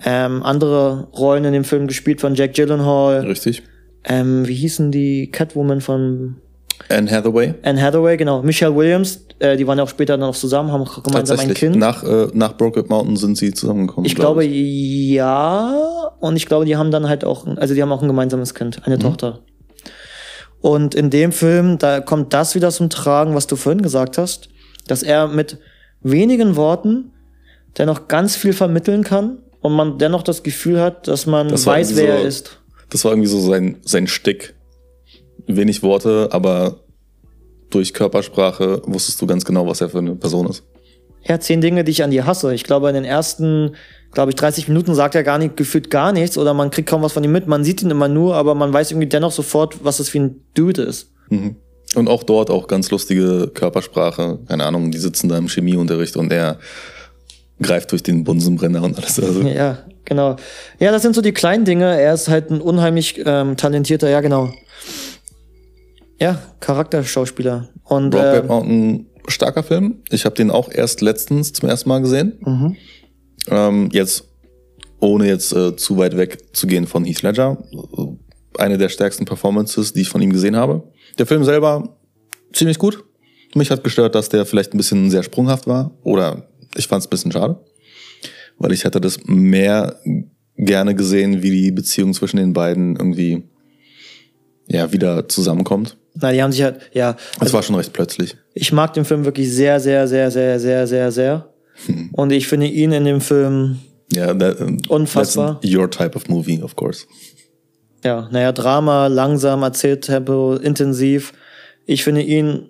[0.04, 3.22] Ähm, andere Rollen in dem Film gespielt von Jack Gyllenhaal.
[3.22, 3.64] Richtig?
[4.04, 6.38] Ähm, wie hießen die Catwoman von
[6.92, 7.54] Anne Hathaway.
[7.64, 8.42] Anne Hathaway, genau.
[8.42, 11.76] Michelle Williams, äh, die waren ja auch später dann noch zusammen, haben gemeinsam ein Kind.
[11.76, 14.06] Nach, äh, nach Brokeback Mountain sind sie zusammengekommen.
[14.06, 16.12] Ich glaub glaube, ja.
[16.20, 18.86] Und ich glaube, die haben dann halt auch, also die haben auch ein gemeinsames Kind,
[18.86, 19.40] eine Tochter.
[20.62, 24.50] Und in dem Film, da kommt das wieder zum Tragen, was du vorhin gesagt hast,
[24.88, 25.58] dass er mit
[26.02, 27.12] wenigen Worten
[27.78, 31.92] dennoch ganz viel vermitteln kann und man dennoch das Gefühl hat, dass man Das weiß,
[31.92, 32.58] irgendwie wer so- er ist.
[32.90, 34.54] Das war irgendwie so sein, sein Stick.
[35.58, 36.78] Wenig Worte, aber
[37.70, 40.64] durch Körpersprache wusstest du ganz genau, was er für eine Person ist.
[41.24, 42.54] Ja, zehn Dinge, die ich an dir hasse.
[42.54, 43.76] Ich glaube, in den ersten,
[44.12, 47.04] glaube ich, 30 Minuten sagt er gar nicht, gefühlt gar nichts oder man kriegt kaum
[47.04, 47.48] was von ihm mit.
[47.48, 50.42] Man sieht ihn immer nur, aber man weiß irgendwie dennoch sofort, was das für ein
[50.56, 51.12] Dude ist.
[51.30, 51.56] Mhm.
[51.94, 54.40] Und auch dort auch ganz lustige Körpersprache.
[54.48, 56.58] Keine Ahnung, die sitzen da im Chemieunterricht und er
[57.62, 59.20] greift durch den Bunsenbrenner und alles.
[59.20, 60.38] Also, Ja, genau.
[60.80, 62.00] Ja, das sind so die kleinen Dinge.
[62.00, 64.52] Er ist halt ein unheimlich ähm, talentierter, ja, genau.
[66.22, 67.70] Ja, Charakterschauspieler.
[67.84, 70.04] Und Brokeback äh, Mountain, starker Film.
[70.12, 72.38] Ich habe den auch erst letztens zum ersten Mal gesehen.
[72.46, 72.78] mhm.
[73.48, 74.26] Ähm, jetzt,
[75.00, 77.58] ohne jetzt äh, zu weit weg zu gehen von Heath Ledger.
[78.60, 80.84] Eine der stärksten Performances, die ich von ihm gesehen habe.
[81.18, 81.98] Der Film selber
[82.54, 83.04] ziemlich gut.
[83.56, 85.90] Mich hat gestört, dass der vielleicht ein bisschen sehr sprunghaft war.
[86.04, 87.60] Oder ich fand es ein bisschen schade.
[88.60, 90.00] Weil ich hätte das mehr
[90.56, 93.42] gerne gesehen, wie die Beziehung zwischen den beiden irgendwie
[94.68, 95.98] ja wieder zusammenkommt.
[96.14, 97.16] Na, die haben sich halt, ja.
[97.40, 98.36] Es war schon recht plötzlich.
[98.54, 101.48] Ich mag den Film wirklich sehr, sehr, sehr, sehr, sehr, sehr, sehr.
[102.14, 103.80] Und ich finde ihn in dem Film,
[104.14, 105.60] Ja, that, um, Unfassbar.
[105.66, 107.06] Your type of movie, of course.
[108.04, 111.34] ja, naja, Drama, langsam, Erzähltempo, intensiv.
[111.86, 112.70] Ich finde ihn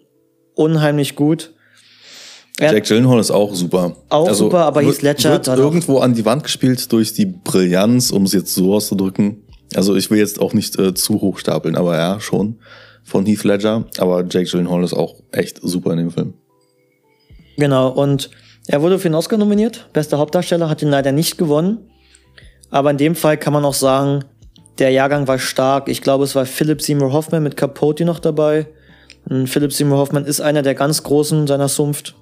[0.56, 1.54] unheimlich gut.
[2.60, 3.96] Er Jack Gyllenhaal ist auch super.
[4.10, 8.12] Also Auch super, aber Heath Ledger wird irgendwo an die Wand gespielt durch die Brillanz,
[8.12, 9.44] um es jetzt so auszudrücken.
[9.74, 12.60] Also ich will jetzt auch nicht äh, zu hoch stapeln, aber ja, schon
[13.04, 13.86] von Heath Ledger.
[13.98, 16.34] Aber Jake Gyllenhaal ist auch echt super in dem Film.
[17.58, 18.30] Genau, und
[18.68, 19.90] er wurde für den Oscar nominiert.
[19.94, 21.90] Bester Hauptdarsteller, hat ihn leider nicht gewonnen.
[22.70, 24.24] Aber in dem Fall kann man auch sagen,
[24.80, 25.90] der Jahrgang war stark.
[25.90, 28.68] Ich glaube, es war Philip Seymour Hoffman mit Capote noch dabei.
[29.30, 32.16] Und Philip Seymour Hoffman ist einer der ganz Großen seiner Zunft.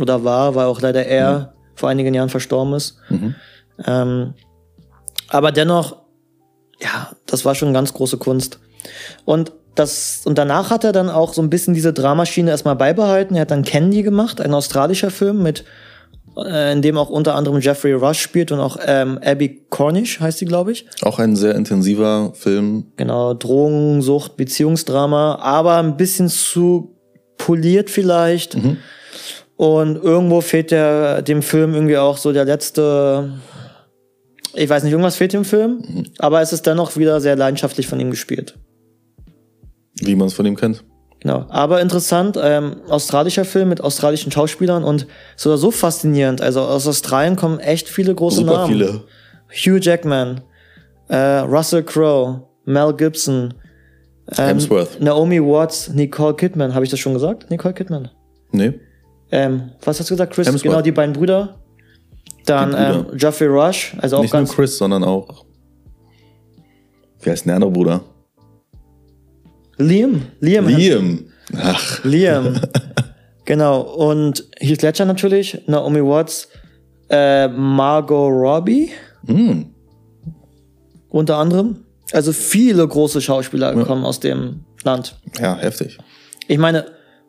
[0.00, 2.98] Oder war, weil auch leider er vor einigen Jahren verstorben ist.
[3.84, 4.34] Ähm,
[5.28, 6.02] aber dennoch,
[6.80, 8.60] ja, das war schon ganz große Kunst.
[9.24, 13.34] Und das, und danach hat er dann auch so ein bisschen diese Dramaschiene erstmal beibehalten.
[13.34, 15.64] Er hat dann Candy gemacht, ein australischer Film mit,
[16.36, 20.38] äh, in dem auch unter anderem Jeffrey Rush spielt und auch ähm, Abby Cornish heißt
[20.38, 20.86] sie, glaube ich.
[21.02, 22.92] Auch ein sehr intensiver Film.
[22.96, 26.96] Genau, Drogen, Sucht, Beziehungsdrama, aber ein bisschen zu
[27.36, 28.56] poliert vielleicht.
[29.56, 33.32] Und irgendwo fehlt der, dem Film irgendwie auch so der letzte,
[34.54, 37.98] ich weiß nicht, irgendwas fehlt dem Film, aber es ist dennoch wieder sehr leidenschaftlich von
[37.98, 38.54] ihm gespielt.
[40.00, 40.84] Wie man es von ihm kennt.
[41.20, 41.46] Genau.
[41.48, 45.06] Aber interessant, ähm, australischer Film mit australischen Schauspielern und
[45.36, 46.40] so so faszinierend.
[46.40, 48.68] Also aus Australien kommen echt viele große Super Namen.
[48.72, 49.04] viele.
[49.50, 50.42] Hugh Jackman,
[51.08, 53.54] äh, Russell Crowe, Mel Gibson,
[54.36, 55.00] ähm, Hemsworth.
[55.00, 56.74] Naomi Watts, Nicole Kidman.
[56.74, 57.50] Habe ich das schon gesagt?
[57.50, 58.10] Nicole Kidman.
[58.52, 58.74] Nee.
[59.32, 60.46] Ähm, was hast du gesagt, Chris?
[60.46, 60.62] Hemsworth.
[60.70, 61.56] Genau, die beiden Brüder.
[62.46, 63.06] Dann Die Brüder.
[63.10, 65.44] ähm, Geoffrey Rush, also auch Nicht nur ganz Chris, sondern auch.
[67.22, 68.02] Wie heißt denn der andere Bruder?
[69.78, 70.22] Liam.
[70.40, 70.66] Liam.
[70.66, 71.24] Liam.
[71.56, 72.60] Ach, Liam.
[73.44, 73.80] genau.
[73.80, 76.48] Und Heath Ledger natürlich, Naomi Watts,
[77.08, 78.90] äh, Margot Robbie
[79.26, 79.74] hm.
[81.08, 81.84] unter anderem.
[82.12, 85.16] Also viele große Schauspieler kommen aus dem Land.
[85.40, 85.98] Ja, heftig.
[86.46, 86.86] Ich meine,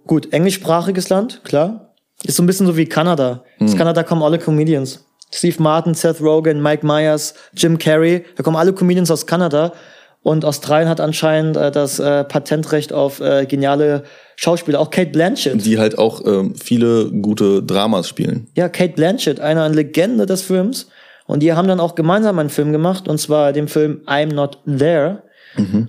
[0.07, 1.93] gut, englischsprachiges Land, klar.
[2.23, 3.43] Ist so ein bisschen so wie Kanada.
[3.59, 5.05] Aus Kanada kommen alle Comedians.
[5.31, 9.73] Steve Martin, Seth Rogen, Mike Myers, Jim Carrey, da kommen alle Comedians aus Kanada.
[10.21, 14.03] Und Australien hat anscheinend äh, das äh, Patentrecht auf äh, geniale
[14.35, 14.79] Schauspieler.
[14.79, 15.65] Auch Kate Blanchett.
[15.65, 18.47] Die halt auch ähm, viele gute Dramas spielen.
[18.55, 20.87] Ja, Kate Blanchett, eine Legende des Films.
[21.25, 24.57] Und die haben dann auch gemeinsam einen Film gemacht, und zwar den Film I'm Not
[24.65, 25.23] There.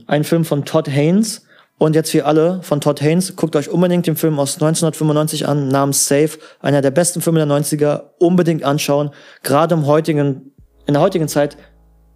[0.06, 1.46] Ein Film von Todd Haynes.
[1.78, 5.68] Und jetzt für alle von Todd Haynes, guckt euch unbedingt den Film aus 1995 an,
[5.68, 6.30] namens Safe.
[6.60, 8.02] Einer der besten Filme der 90er.
[8.18, 9.10] Unbedingt anschauen.
[9.42, 10.52] Gerade im heutigen,
[10.86, 11.56] in der heutigen Zeit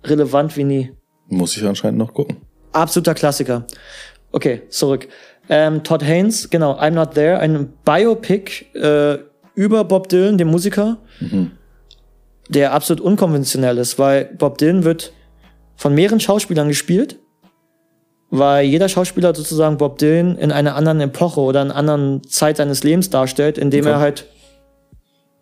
[0.05, 0.93] relevant wie nie.
[1.29, 2.37] Muss ich anscheinend noch gucken.
[2.73, 3.67] Absoluter Klassiker.
[4.33, 5.09] Okay, zurück.
[5.49, 9.19] Ähm, Todd Haynes, genau, I'm Not There, ein Biopic äh,
[9.55, 10.97] über Bob Dylan, dem Musiker,
[12.49, 15.13] der absolut unkonventionell ist, weil Bob Dylan wird
[15.77, 17.19] von mehreren Schauspielern gespielt,
[18.31, 22.57] weil jeder Schauspieler sozusagen Bob Dylan in einer anderen Epoche oder in einer anderen Zeit
[22.57, 23.91] seines Lebens darstellt, indem Okay.
[23.95, 24.27] er halt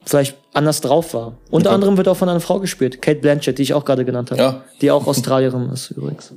[0.05, 1.35] vielleicht anders drauf war.
[1.51, 1.75] Unter Okay.
[1.75, 4.41] anderem wird auch von einer Frau gespielt, Kate Blanchett, die ich auch gerade genannt habe,
[4.41, 4.65] Ja.
[4.81, 6.33] die auch Australierin ist übrigens.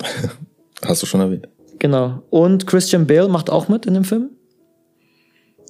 [0.84, 1.48] Hast du schon erwähnt.
[1.78, 2.22] Genau.
[2.30, 4.30] Und Christian Bale macht auch mit in dem Film.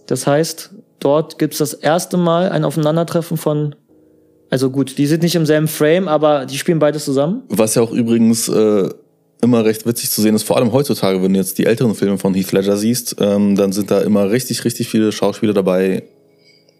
[0.07, 3.75] Das heißt, dort gibt's das erste Mal ein Aufeinandertreffen von.
[4.51, 7.43] Also gut, die sind nicht im selben Frame, aber die spielen beides zusammen.
[7.49, 8.89] Was ja auch übrigens äh,
[9.41, 12.19] immer recht witzig zu sehen ist, vor allem heutzutage, wenn du jetzt die älteren Filme
[12.19, 16.03] von Heath Ledger siehst, ähm, dann sind da immer richtig, richtig viele Schauspieler dabei,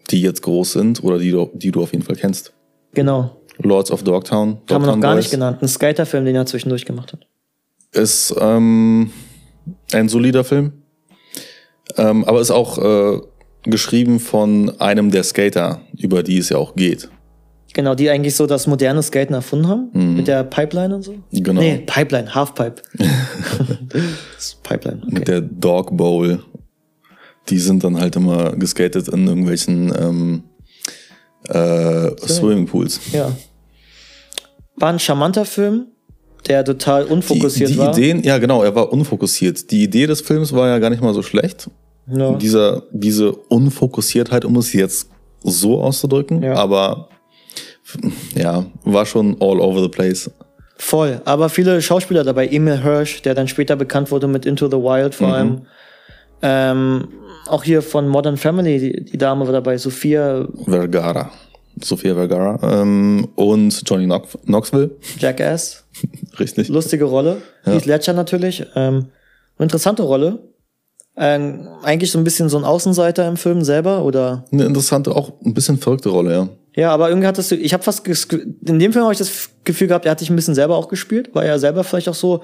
[0.09, 2.53] die jetzt groß sind oder die du, die du auf jeden Fall kennst.
[2.93, 3.37] Genau.
[3.59, 4.39] Lords of Dogtown.
[4.39, 5.61] Haben wir noch Dogtown gar Boys, nicht genannt.
[5.61, 7.27] Ein Skater-Film, den er zwischendurch gemacht hat.
[7.91, 9.11] Ist ähm,
[9.93, 10.73] ein solider Film.
[11.97, 13.19] Ähm, aber ist auch äh,
[13.63, 17.09] geschrieben von einem der Skater, über die es ja auch geht.
[17.73, 20.15] Genau, die eigentlich so das moderne Skaten erfunden haben.
[20.15, 21.15] Mit der Pipeline und so.
[21.31, 21.61] Genau.
[21.61, 22.81] Nee, Pipeline, Halfpipe.
[22.97, 24.01] das
[24.37, 25.01] ist Pipeline.
[25.03, 25.13] Okay.
[25.13, 26.43] Mit der Dog Bowl.
[27.49, 30.43] Die sind dann halt immer geskatet in irgendwelchen ähm,
[31.47, 32.99] äh, Swimmingpools.
[33.11, 33.31] Ja.
[34.77, 35.87] War ein charmanter Film,
[36.47, 37.97] der total Die, unfokussiert die war.
[37.97, 39.69] Ideen, ja genau, er war unfokussiert.
[39.71, 41.69] Die Idee des Films war ja gar nicht mal so schlecht.
[42.07, 42.33] Ja.
[42.35, 45.09] Dieser, diese Unfokussiertheit, um es jetzt
[45.43, 46.55] so auszudrücken, Ja.
[46.55, 47.09] aber
[48.35, 50.29] ja, war schon all over the place.
[50.77, 51.21] Voll.
[51.25, 52.47] Aber viele Schauspieler dabei.
[52.47, 55.61] Emil Hirsch, der dann später bekannt wurde mit Into the Wild vor allem.
[56.41, 57.07] Ähm,
[57.47, 61.31] auch hier von Modern Family, die, die Dame war dabei, Sophia Vergara.
[61.81, 62.81] Sophia Vergara.
[62.81, 64.91] Ähm, und Johnny Knox Knoxville.
[65.17, 65.83] Jackass.
[66.39, 66.69] Richtig.
[66.69, 67.41] Lustige Rolle.
[67.63, 68.65] Heath Ledger natürlich.
[68.75, 69.07] Ähm,
[69.57, 70.39] interessante Rolle.
[71.17, 75.33] Ähm, eigentlich so ein bisschen so ein Außenseiter im Film selber oder Eine interessante, auch
[75.43, 76.49] ein bisschen verrückte Rolle, ja.
[76.73, 79.87] ja, aber irgendwie hattest du, ich habe fast in dem Film habe ich das Gefühl
[79.87, 82.43] gehabt, er hat sich ein bisschen selber auch gespielt, war ja selber vielleicht auch so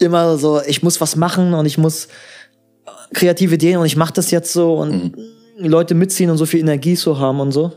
[0.00, 2.08] immer so, ich muss was machen und ich muss
[3.12, 5.12] kreative Ideen und ich mache das jetzt so und
[5.58, 7.72] Leute mitziehen und so viel Energie zu haben und so.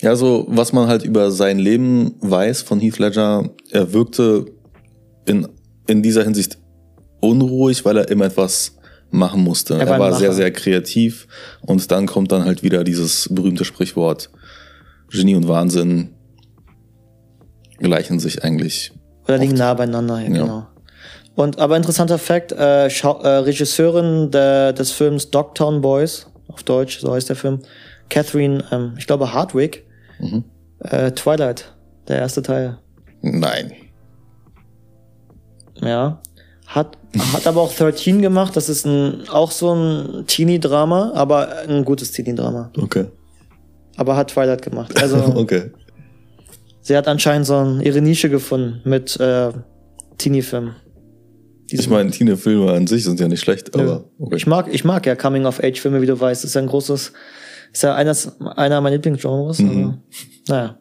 [0.00, 4.46] Ja, so was man halt über sein Leben weiß von Heath Ledger, er wirkte
[5.26, 5.48] in,
[5.86, 6.58] in dieser Hinsicht
[7.20, 8.76] unruhig, weil er immer etwas
[9.10, 9.74] machen musste.
[9.74, 10.20] Er Er war war, ein Macher.
[10.20, 11.26] sehr, sehr kreativ
[11.62, 14.30] und dann kommt dann halt wieder dieses berühmte Sprichwort,
[15.10, 16.10] Genie und Wahnsinn
[17.78, 18.92] gleichen sich eigentlich.
[19.26, 20.42] Oder liegen nah beieinander, ja, Ja.
[20.42, 20.66] genau.
[21.38, 26.98] Und aber interessanter Fakt, äh, Schau äh, Regisseurin der, des Films Dogtown Boys, auf Deutsch,
[26.98, 27.60] so heißt der Film,
[28.10, 29.86] Catherine, ähm, ich glaube Hardwick,
[30.80, 31.72] äh, Twilight,
[32.08, 32.78] der erste Teil.
[33.22, 33.70] Nein.
[35.80, 36.20] Ja.
[36.66, 36.98] Hat,
[37.32, 42.10] hat aber auch 13 gemacht, das ist ein, auch so ein Teenie-Drama, aber ein gutes
[42.10, 42.72] Teenie-Drama.
[42.76, 43.04] Okay.
[43.96, 45.00] Aber hat Twilight gemacht.
[45.00, 45.70] Also Okay.
[46.80, 49.52] sie hat anscheinend so ein, ihre Nische gefunden mit äh,
[50.18, 50.74] Teenie-Filmen.
[51.70, 54.36] Ich meine, Teenie-Filme an sich sind ja nicht schlecht, aber okay.
[54.36, 56.44] Ich mag, ich mag ja Coming-of-Age-Filme, wie du weißt.
[56.44, 57.12] Ist ja ein großes,
[57.72, 59.58] ist ja eines, einer meiner Lieblingsgenres.
[59.58, 59.84] Mhm.
[59.84, 59.98] Aber,
[60.48, 60.78] naja.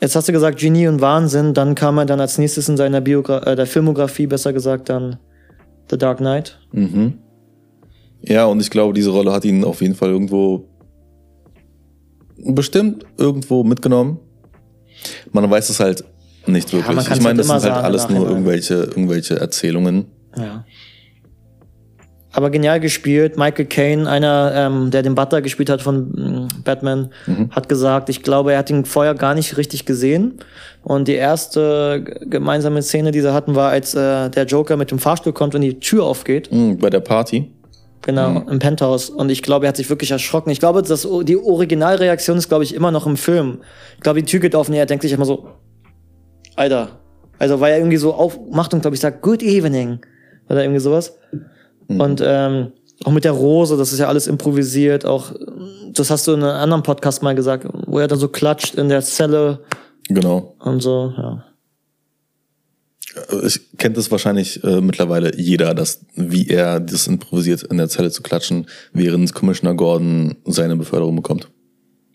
[0.00, 3.00] Jetzt hast du gesagt Genie und Wahnsinn, dann kam er dann als nächstes in seiner
[3.00, 5.18] Biogra äh, der Filmografie, besser gesagt, dann
[5.90, 6.58] The Dark Knight.
[6.72, 7.18] Mhm.
[8.22, 10.68] Ja, und ich glaube, diese Rolle hat ihn auf jeden Fall irgendwo
[12.36, 14.18] bestimmt irgendwo mitgenommen.
[15.32, 16.04] Man weiß es halt
[16.46, 16.96] nicht wirklich.
[16.96, 20.06] man kann's ich meine, halt das sind halt sagen alles nur irgendwelche, irgendwelche Erzählungen.
[20.36, 20.64] Ja.
[22.34, 23.36] Aber genial gespielt.
[23.36, 27.10] Michael Caine, einer, ähm, der den Butler gespielt hat von mm, Batman,
[27.50, 30.38] hat gesagt, ich glaube, er hat ihn vorher gar nicht richtig gesehen.
[30.82, 34.98] Und die erste gemeinsame Szene, die sie hatten, war, als äh, der Joker mit dem
[34.98, 36.50] Fahrstuhl kommt und die Tür aufgeht.
[36.50, 37.50] Mhm, bei der Party.
[38.00, 39.10] Genau, im Penthouse.
[39.10, 40.50] Und ich glaube, er hat sich wirklich erschrocken.
[40.50, 43.58] Ich glaube, das, die Originalreaktion ist, glaube ich, immer noch im Film.
[43.96, 45.46] Ich glaube, die Tür geht auf und er denkt sich immer so,
[46.56, 47.00] Alter.
[47.38, 50.00] Also, weil er irgendwie so aufmacht und, glaube ich, sagt, Good evening.
[50.48, 51.16] Oder irgendwie sowas.
[51.88, 52.72] Und ähm,
[53.04, 55.04] auch mit der Rose, das ist ja alles improvisiert.
[55.04, 55.32] Auch,
[55.92, 58.88] das hast du in einem anderen Podcast mal gesagt, wo er dann so klatscht in
[58.88, 59.60] der Zelle
[60.08, 60.54] Genau.
[60.58, 61.44] und so, ja.
[63.44, 68.10] Ich kennt das wahrscheinlich äh, mittlerweile jeder, dass wie er das improvisiert in der Zelle
[68.10, 71.50] zu klatschen, während Commissioner Gordon seine Beförderung bekommt.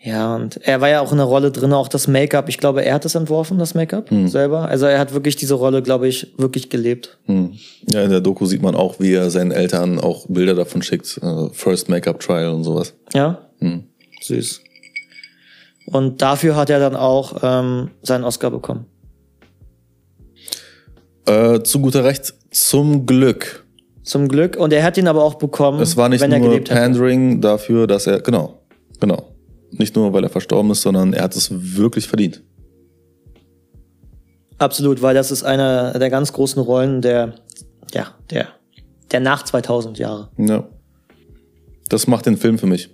[0.08, 2.48] Ja, und er war ja auch in der Rolle drin, auch das Make-up.
[2.48, 4.30] Ich glaube, er hat es entworfen, das Make-up Hm.
[4.30, 4.62] selber.
[4.70, 7.18] Also er hat wirklich diese Rolle, glaube ich, wirklich gelebt.
[7.26, 7.56] Hm.
[7.92, 11.20] Ja, in der Doku sieht man auch, wie er seinen Eltern auch Bilder davon schickt.
[11.22, 12.94] Äh, First Make-up Trial und sowas.
[13.14, 13.84] Ja, Hm.
[14.22, 14.62] süß.
[15.88, 18.86] Und dafür hat er dann auch ähm, seinen Oscar bekommen.
[21.26, 23.66] Äh, zu guter Recht, zum Glück.
[24.04, 24.56] Zum Glück.
[24.56, 26.80] Und er hat ihn aber auch bekommen, Es war nicht nur gelebt hätte.
[26.80, 28.62] Pandering dafür, dass er, genau,
[29.02, 29.34] genau.
[29.72, 32.42] Nicht nur, weil er verstorben ist, sondern er hat es wirklich verdient.
[34.58, 37.36] Absolut, weil das ist eine der ganz großen Rollen der,
[37.94, 38.48] ja, der,
[39.12, 40.30] der nach 2000 Jahre.
[40.38, 40.68] Ja.
[41.90, 42.90] Das macht den Film für mich.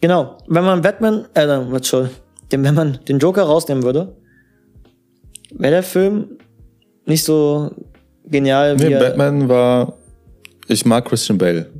[0.00, 0.38] Genau.
[0.48, 2.16] Wenn man Batman, äh, Entschuldigung,
[2.50, 4.16] wenn man den Joker rausnehmen würde,
[5.52, 6.38] wäre der Film
[7.06, 7.70] nicht so
[8.26, 8.76] genial.
[8.76, 9.94] Nee, wie er- Batman war.
[10.66, 11.70] Ich mag Christian Bale.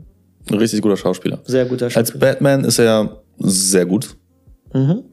[0.50, 1.38] Ein richtig guter Schauspieler.
[1.44, 2.20] Sehr guter Als Schauspieler.
[2.20, 4.16] Batman ist er sehr gut.
[4.72, 5.04] Mhm.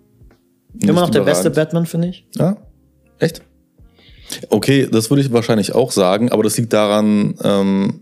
[0.73, 1.49] Nicht Immer noch der beste.
[1.49, 2.27] Batman, finde ich.
[2.35, 2.57] Ja,
[3.19, 3.41] echt?
[4.49, 8.01] Okay, das würde ich wahrscheinlich auch sagen, aber das liegt daran, ähm,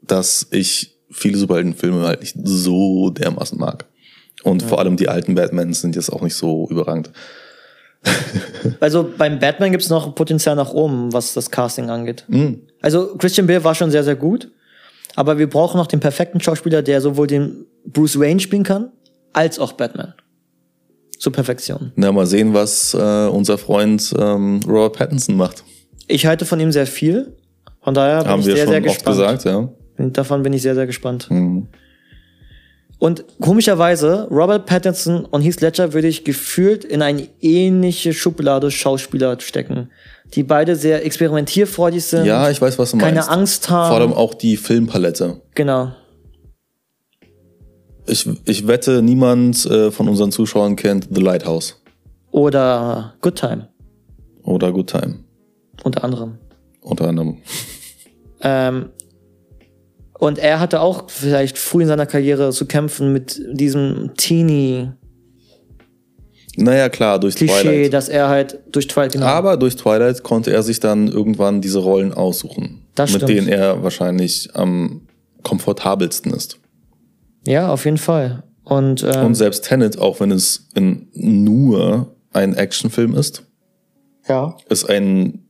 [0.00, 3.86] dass ich viele Superheldenfilme halt nicht so dermaßen mag.
[4.42, 7.10] Und vor allem die alten Batmans sind jetzt auch nicht so überragend.
[8.80, 12.24] Also beim Batman gibt's noch Potenzial nach oben, was das Casting angeht.
[12.28, 12.62] Hm.
[12.80, 14.50] Also Christian Bale war schon sehr, sehr gut.
[15.14, 18.92] Aber wir brauchen noch den perfekten Schauspieler, der sowohl den Bruce Wayne spielen kann,
[19.32, 20.14] als auch Batman.
[21.18, 21.92] Zur Perfektion.
[21.94, 25.62] Na, mal sehen, was äh, unser Freund ähm, Robert Pattinson macht.
[26.08, 27.36] Ich halte von ihm sehr viel.
[27.80, 29.16] Von daher bin Haben ich wir sehr, schon sehr oft gespannt.
[29.16, 29.68] gesagt, ja.
[29.98, 31.28] Davon bin ich sehr, sehr gespannt.
[31.28, 31.68] Hm.
[32.98, 39.40] Und komischerweise, Robert Pattinson und Heath Ledger würde ich gefühlt in eine ähnliche Schublade Schauspieler
[39.40, 39.90] stecken,
[40.34, 42.26] die beide sehr experimentierfreudig sind.
[42.26, 43.30] Ja, ich weiß, was du keine meinst.
[43.30, 43.88] Angst haben.
[43.88, 45.40] Vor allem auch die Filmpalette.
[45.56, 45.92] Genau.
[48.12, 51.80] Ich, ich wette, niemand äh, von unseren Zuschauern kennt The Lighthouse
[52.30, 53.68] Oder Good Time,
[54.42, 55.20] oder Good Time.
[55.82, 56.38] unter anderem.
[56.82, 57.38] Unter anderem.
[58.44, 58.88] Ähm,
[60.18, 64.90] und er hatte auch vielleicht früh in seiner Karriere zu kämpfen mit diesem Teenie-Klischee,
[66.56, 67.92] Naja, klar, durch Twilight.
[67.92, 69.26] dass er halt durch Twilight genau.
[69.26, 73.30] Aber durch Twilight konnte er sich dann irgendwann diese Rollen aussuchen, Das mit stimmt.
[73.38, 75.02] denen er wahrscheinlich am
[75.44, 76.58] komfortabelsten ist.
[77.46, 78.42] Ja, auf jeden Fall.
[78.64, 83.44] Und, ähm, Und selbst Tenet, auch wenn es in nur ein Actionfilm ist,
[84.28, 84.56] ja.
[84.68, 85.46] ist ein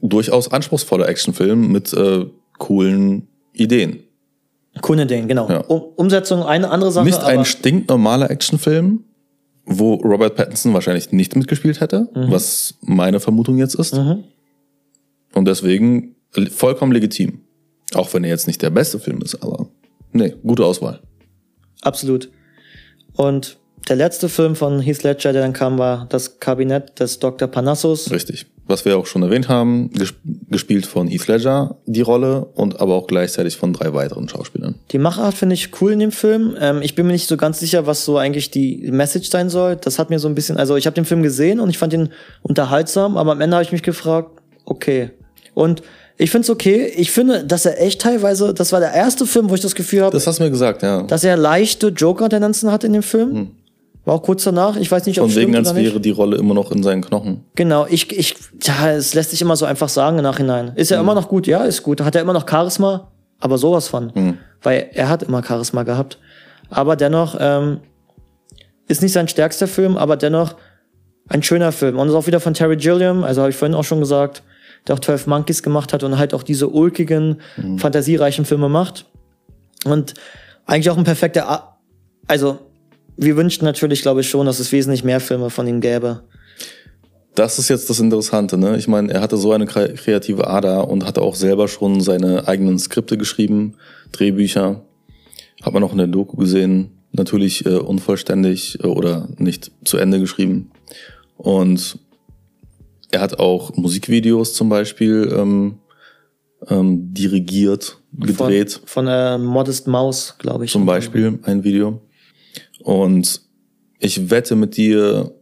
[0.00, 2.26] durchaus anspruchsvoller Actionfilm mit äh,
[2.58, 4.00] coolen Ideen.
[4.80, 5.48] Coole Ding, genau.
[5.48, 5.58] Ja.
[5.60, 7.06] Um, Umsetzung eine andere Sache.
[7.06, 9.04] Nicht ein stinknormaler Actionfilm,
[9.66, 13.94] wo Robert Pattinson wahrscheinlich nicht mitgespielt hätte, was meine Vermutung jetzt ist.
[13.94, 14.24] Mhm.
[15.34, 16.16] Und deswegen
[16.50, 17.40] vollkommen legitim.
[17.94, 19.68] Auch wenn er jetzt nicht der beste Film ist, aber
[20.14, 21.00] nee, gute Auswahl.
[21.82, 22.30] Absolut.
[23.16, 27.48] Und der letzte Film von Heath Ledger, der dann kam, war das Kabinett des Dr.
[27.48, 28.10] Panassus.
[28.10, 28.46] Richtig.
[28.66, 30.14] Was wir auch schon erwähnt haben, ges
[30.48, 34.76] gespielt von Heath Ledger, die Rolle, und aber auch gleichzeitig von drei weiteren Schauspielern.
[34.90, 36.56] Die Machart finde ich cool in dem Film.
[36.58, 39.76] Ähm, ich bin mir nicht so ganz sicher, was so eigentlich die Message sein soll.
[39.76, 41.92] Das hat mir so ein bisschen, also ich habe den Film gesehen und ich fand
[41.92, 42.08] ihn
[42.40, 44.30] unterhaltsam, aber am Ende habe ich mich gefragt,
[44.64, 45.10] okay.
[45.52, 45.82] Und
[46.16, 46.92] ich finde es okay.
[46.96, 50.02] Ich finde, dass er echt teilweise, das war der erste Film, wo ich das Gefühl
[50.02, 51.02] habe, Das hast du mir gesagt, ja.
[51.02, 53.50] dass er leichte Joker-Tendenzen hat in dem Film.
[54.04, 54.76] War auch kurz danach.
[54.76, 55.32] Ich weiß nicht, ob Hm.
[55.32, 57.44] Von es wegen, als wäre die Rolle immer noch in seinen Knochen.
[57.54, 60.72] Genau, ich, ich, ja, es lässt sich immer so einfach sagen im Nachhinein.
[60.74, 61.46] Ist er immer noch gut?
[61.46, 62.02] Ja, ist gut.
[62.02, 63.10] Hat er immer noch Charisma?
[63.40, 64.36] Aber sowas von.
[64.62, 66.18] Weil er hat immer Charisma gehabt.
[66.70, 67.80] Aber dennoch, ähm,
[68.88, 70.54] ist nicht sein stärkster Film, aber dennoch
[71.28, 71.98] ein schöner Film.
[71.98, 74.42] Und ist auch wieder von Terry Gilliam, also habe ich vorhin auch schon gesagt,
[74.86, 77.40] der auch 12 Monkeys gemacht hat und halt auch diese ulkigen,
[77.78, 79.06] fantasiereichen Filme macht.
[79.84, 80.14] Und
[80.66, 81.78] eigentlich auch ein perfekter, A
[82.26, 82.58] also,
[83.16, 86.22] wir wünschten natürlich, glaube ich, schon, dass es wesentlich mehr Filme von ihm gäbe.
[87.34, 88.76] Das ist jetzt das Interessante, ne?
[88.76, 92.46] Ich meine, er hatte so eine kre- kreative Ader und hatte auch selber schon seine
[92.48, 93.74] eigenen Skripte geschrieben,
[94.12, 94.82] Drehbücher.
[95.62, 96.90] Hat man auch in der Doku gesehen.
[97.12, 100.70] Natürlich äh, unvollständig äh, oder nicht zu Ende geschrieben.
[101.36, 101.98] Und
[103.14, 105.78] er hat auch Musikvideos zum Beispiel ähm,
[106.68, 108.72] ähm, dirigiert, gedreht.
[108.72, 110.72] Von, von äh, Modest Mouse, glaube ich.
[110.72, 112.02] Zum Beispiel ein Video.
[112.82, 113.40] Und
[114.00, 115.32] ich wette mit dir,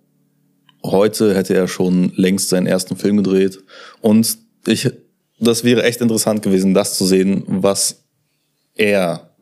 [0.85, 3.58] heute hätte er schon längst seinen ersten Film gedreht.
[4.02, 4.90] Und ich,
[5.40, 8.04] das wäre echt interessant gewesen, das zu sehen, was
[8.74, 9.35] er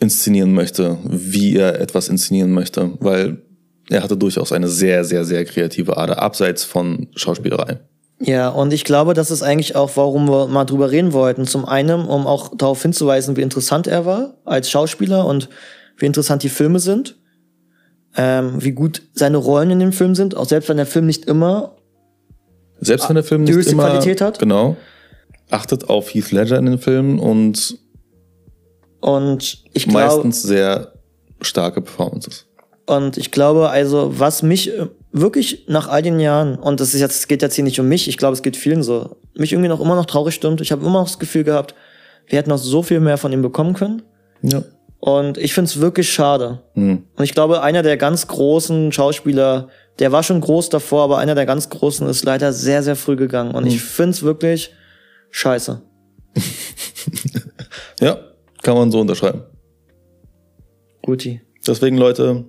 [0.00, 3.40] inszenieren möchte, wie er etwas inszenieren möchte, weil
[3.90, 7.78] er hatte durchaus eine sehr, sehr, sehr kreative Ader, abseits von Schauspielerei.
[8.20, 11.44] Ja, und ich glaube, das ist eigentlich auch, warum wir mal drüber reden wollten.
[11.44, 15.48] Zum einen, um auch darauf hinzuweisen, wie interessant er war als Schauspieler und
[15.96, 17.16] wie interessant die Filme sind.
[18.14, 21.24] Ähm, wie gut seine Rollen in dem Film sind, auch selbst wenn der Film nicht
[21.24, 21.76] immer
[22.78, 24.38] Selbst wenn der Film Die nicht höchste immer, Qualität hat?
[24.38, 24.76] Genau.
[25.50, 27.78] Achtet auf Heath Ledger in den Filmen und
[29.00, 30.92] und ich glaube meistens sehr
[31.40, 32.46] starke Performances.
[32.92, 37.00] Und ich glaube also, was mich äh, wirklich nach all den Jahren und das ist
[37.00, 39.52] jetzt es geht jetzt hier nicht um mich, ich glaube, es geht vielen so, mich
[39.52, 40.60] irgendwie noch immer noch traurig stimmt.
[40.60, 41.74] Ich habe immer noch das Gefühl gehabt,
[42.26, 44.02] wir hätten noch so viel mehr von ihm bekommen können.
[44.42, 44.62] Ja.
[44.98, 46.62] Und ich find's wirklich schade.
[46.74, 47.02] Hm.
[47.16, 49.68] Und ich glaube, einer der ganz großen Schauspieler,
[49.98, 53.16] der war schon groß davor, aber einer der ganz großen ist leider sehr, sehr früh
[53.16, 53.52] gegangen.
[53.52, 54.72] Und ich find's wirklich
[55.30, 55.82] scheiße.
[58.00, 58.18] Ja,
[58.62, 59.42] kann man so unterschreiben.
[61.02, 61.40] Guti.
[61.64, 62.44] Deswegen, Leute,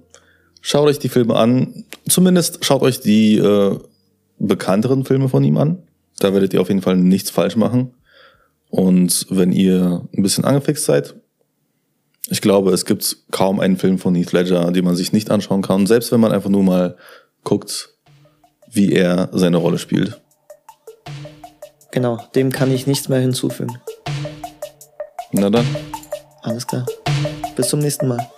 [0.64, 1.86] schaut euch die Filme an.
[2.10, 3.78] Zumindest schaut euch die äh,
[4.40, 5.84] bekannteren Filme von ihm an.
[6.18, 7.94] Da werdet ihr auf jeden Fall nichts falsch machen.
[8.70, 11.14] Und wenn ihr ein bisschen angefixt seid,
[12.30, 15.62] ich glaube, es gibt kaum einen Film von Heath Ledger, den man sich nicht anschauen
[15.62, 15.86] kann.
[15.86, 16.98] Selbst wenn man einfach nur mal
[17.44, 17.90] guckt,
[18.72, 20.22] wie er seine Rolle spielt.
[21.92, 23.78] Genau, dem kann ich nichts mehr hinzufügen.
[25.34, 25.66] Na dann.
[26.42, 26.86] Alles klar.
[27.56, 28.33] Bis zum nächsten Mal.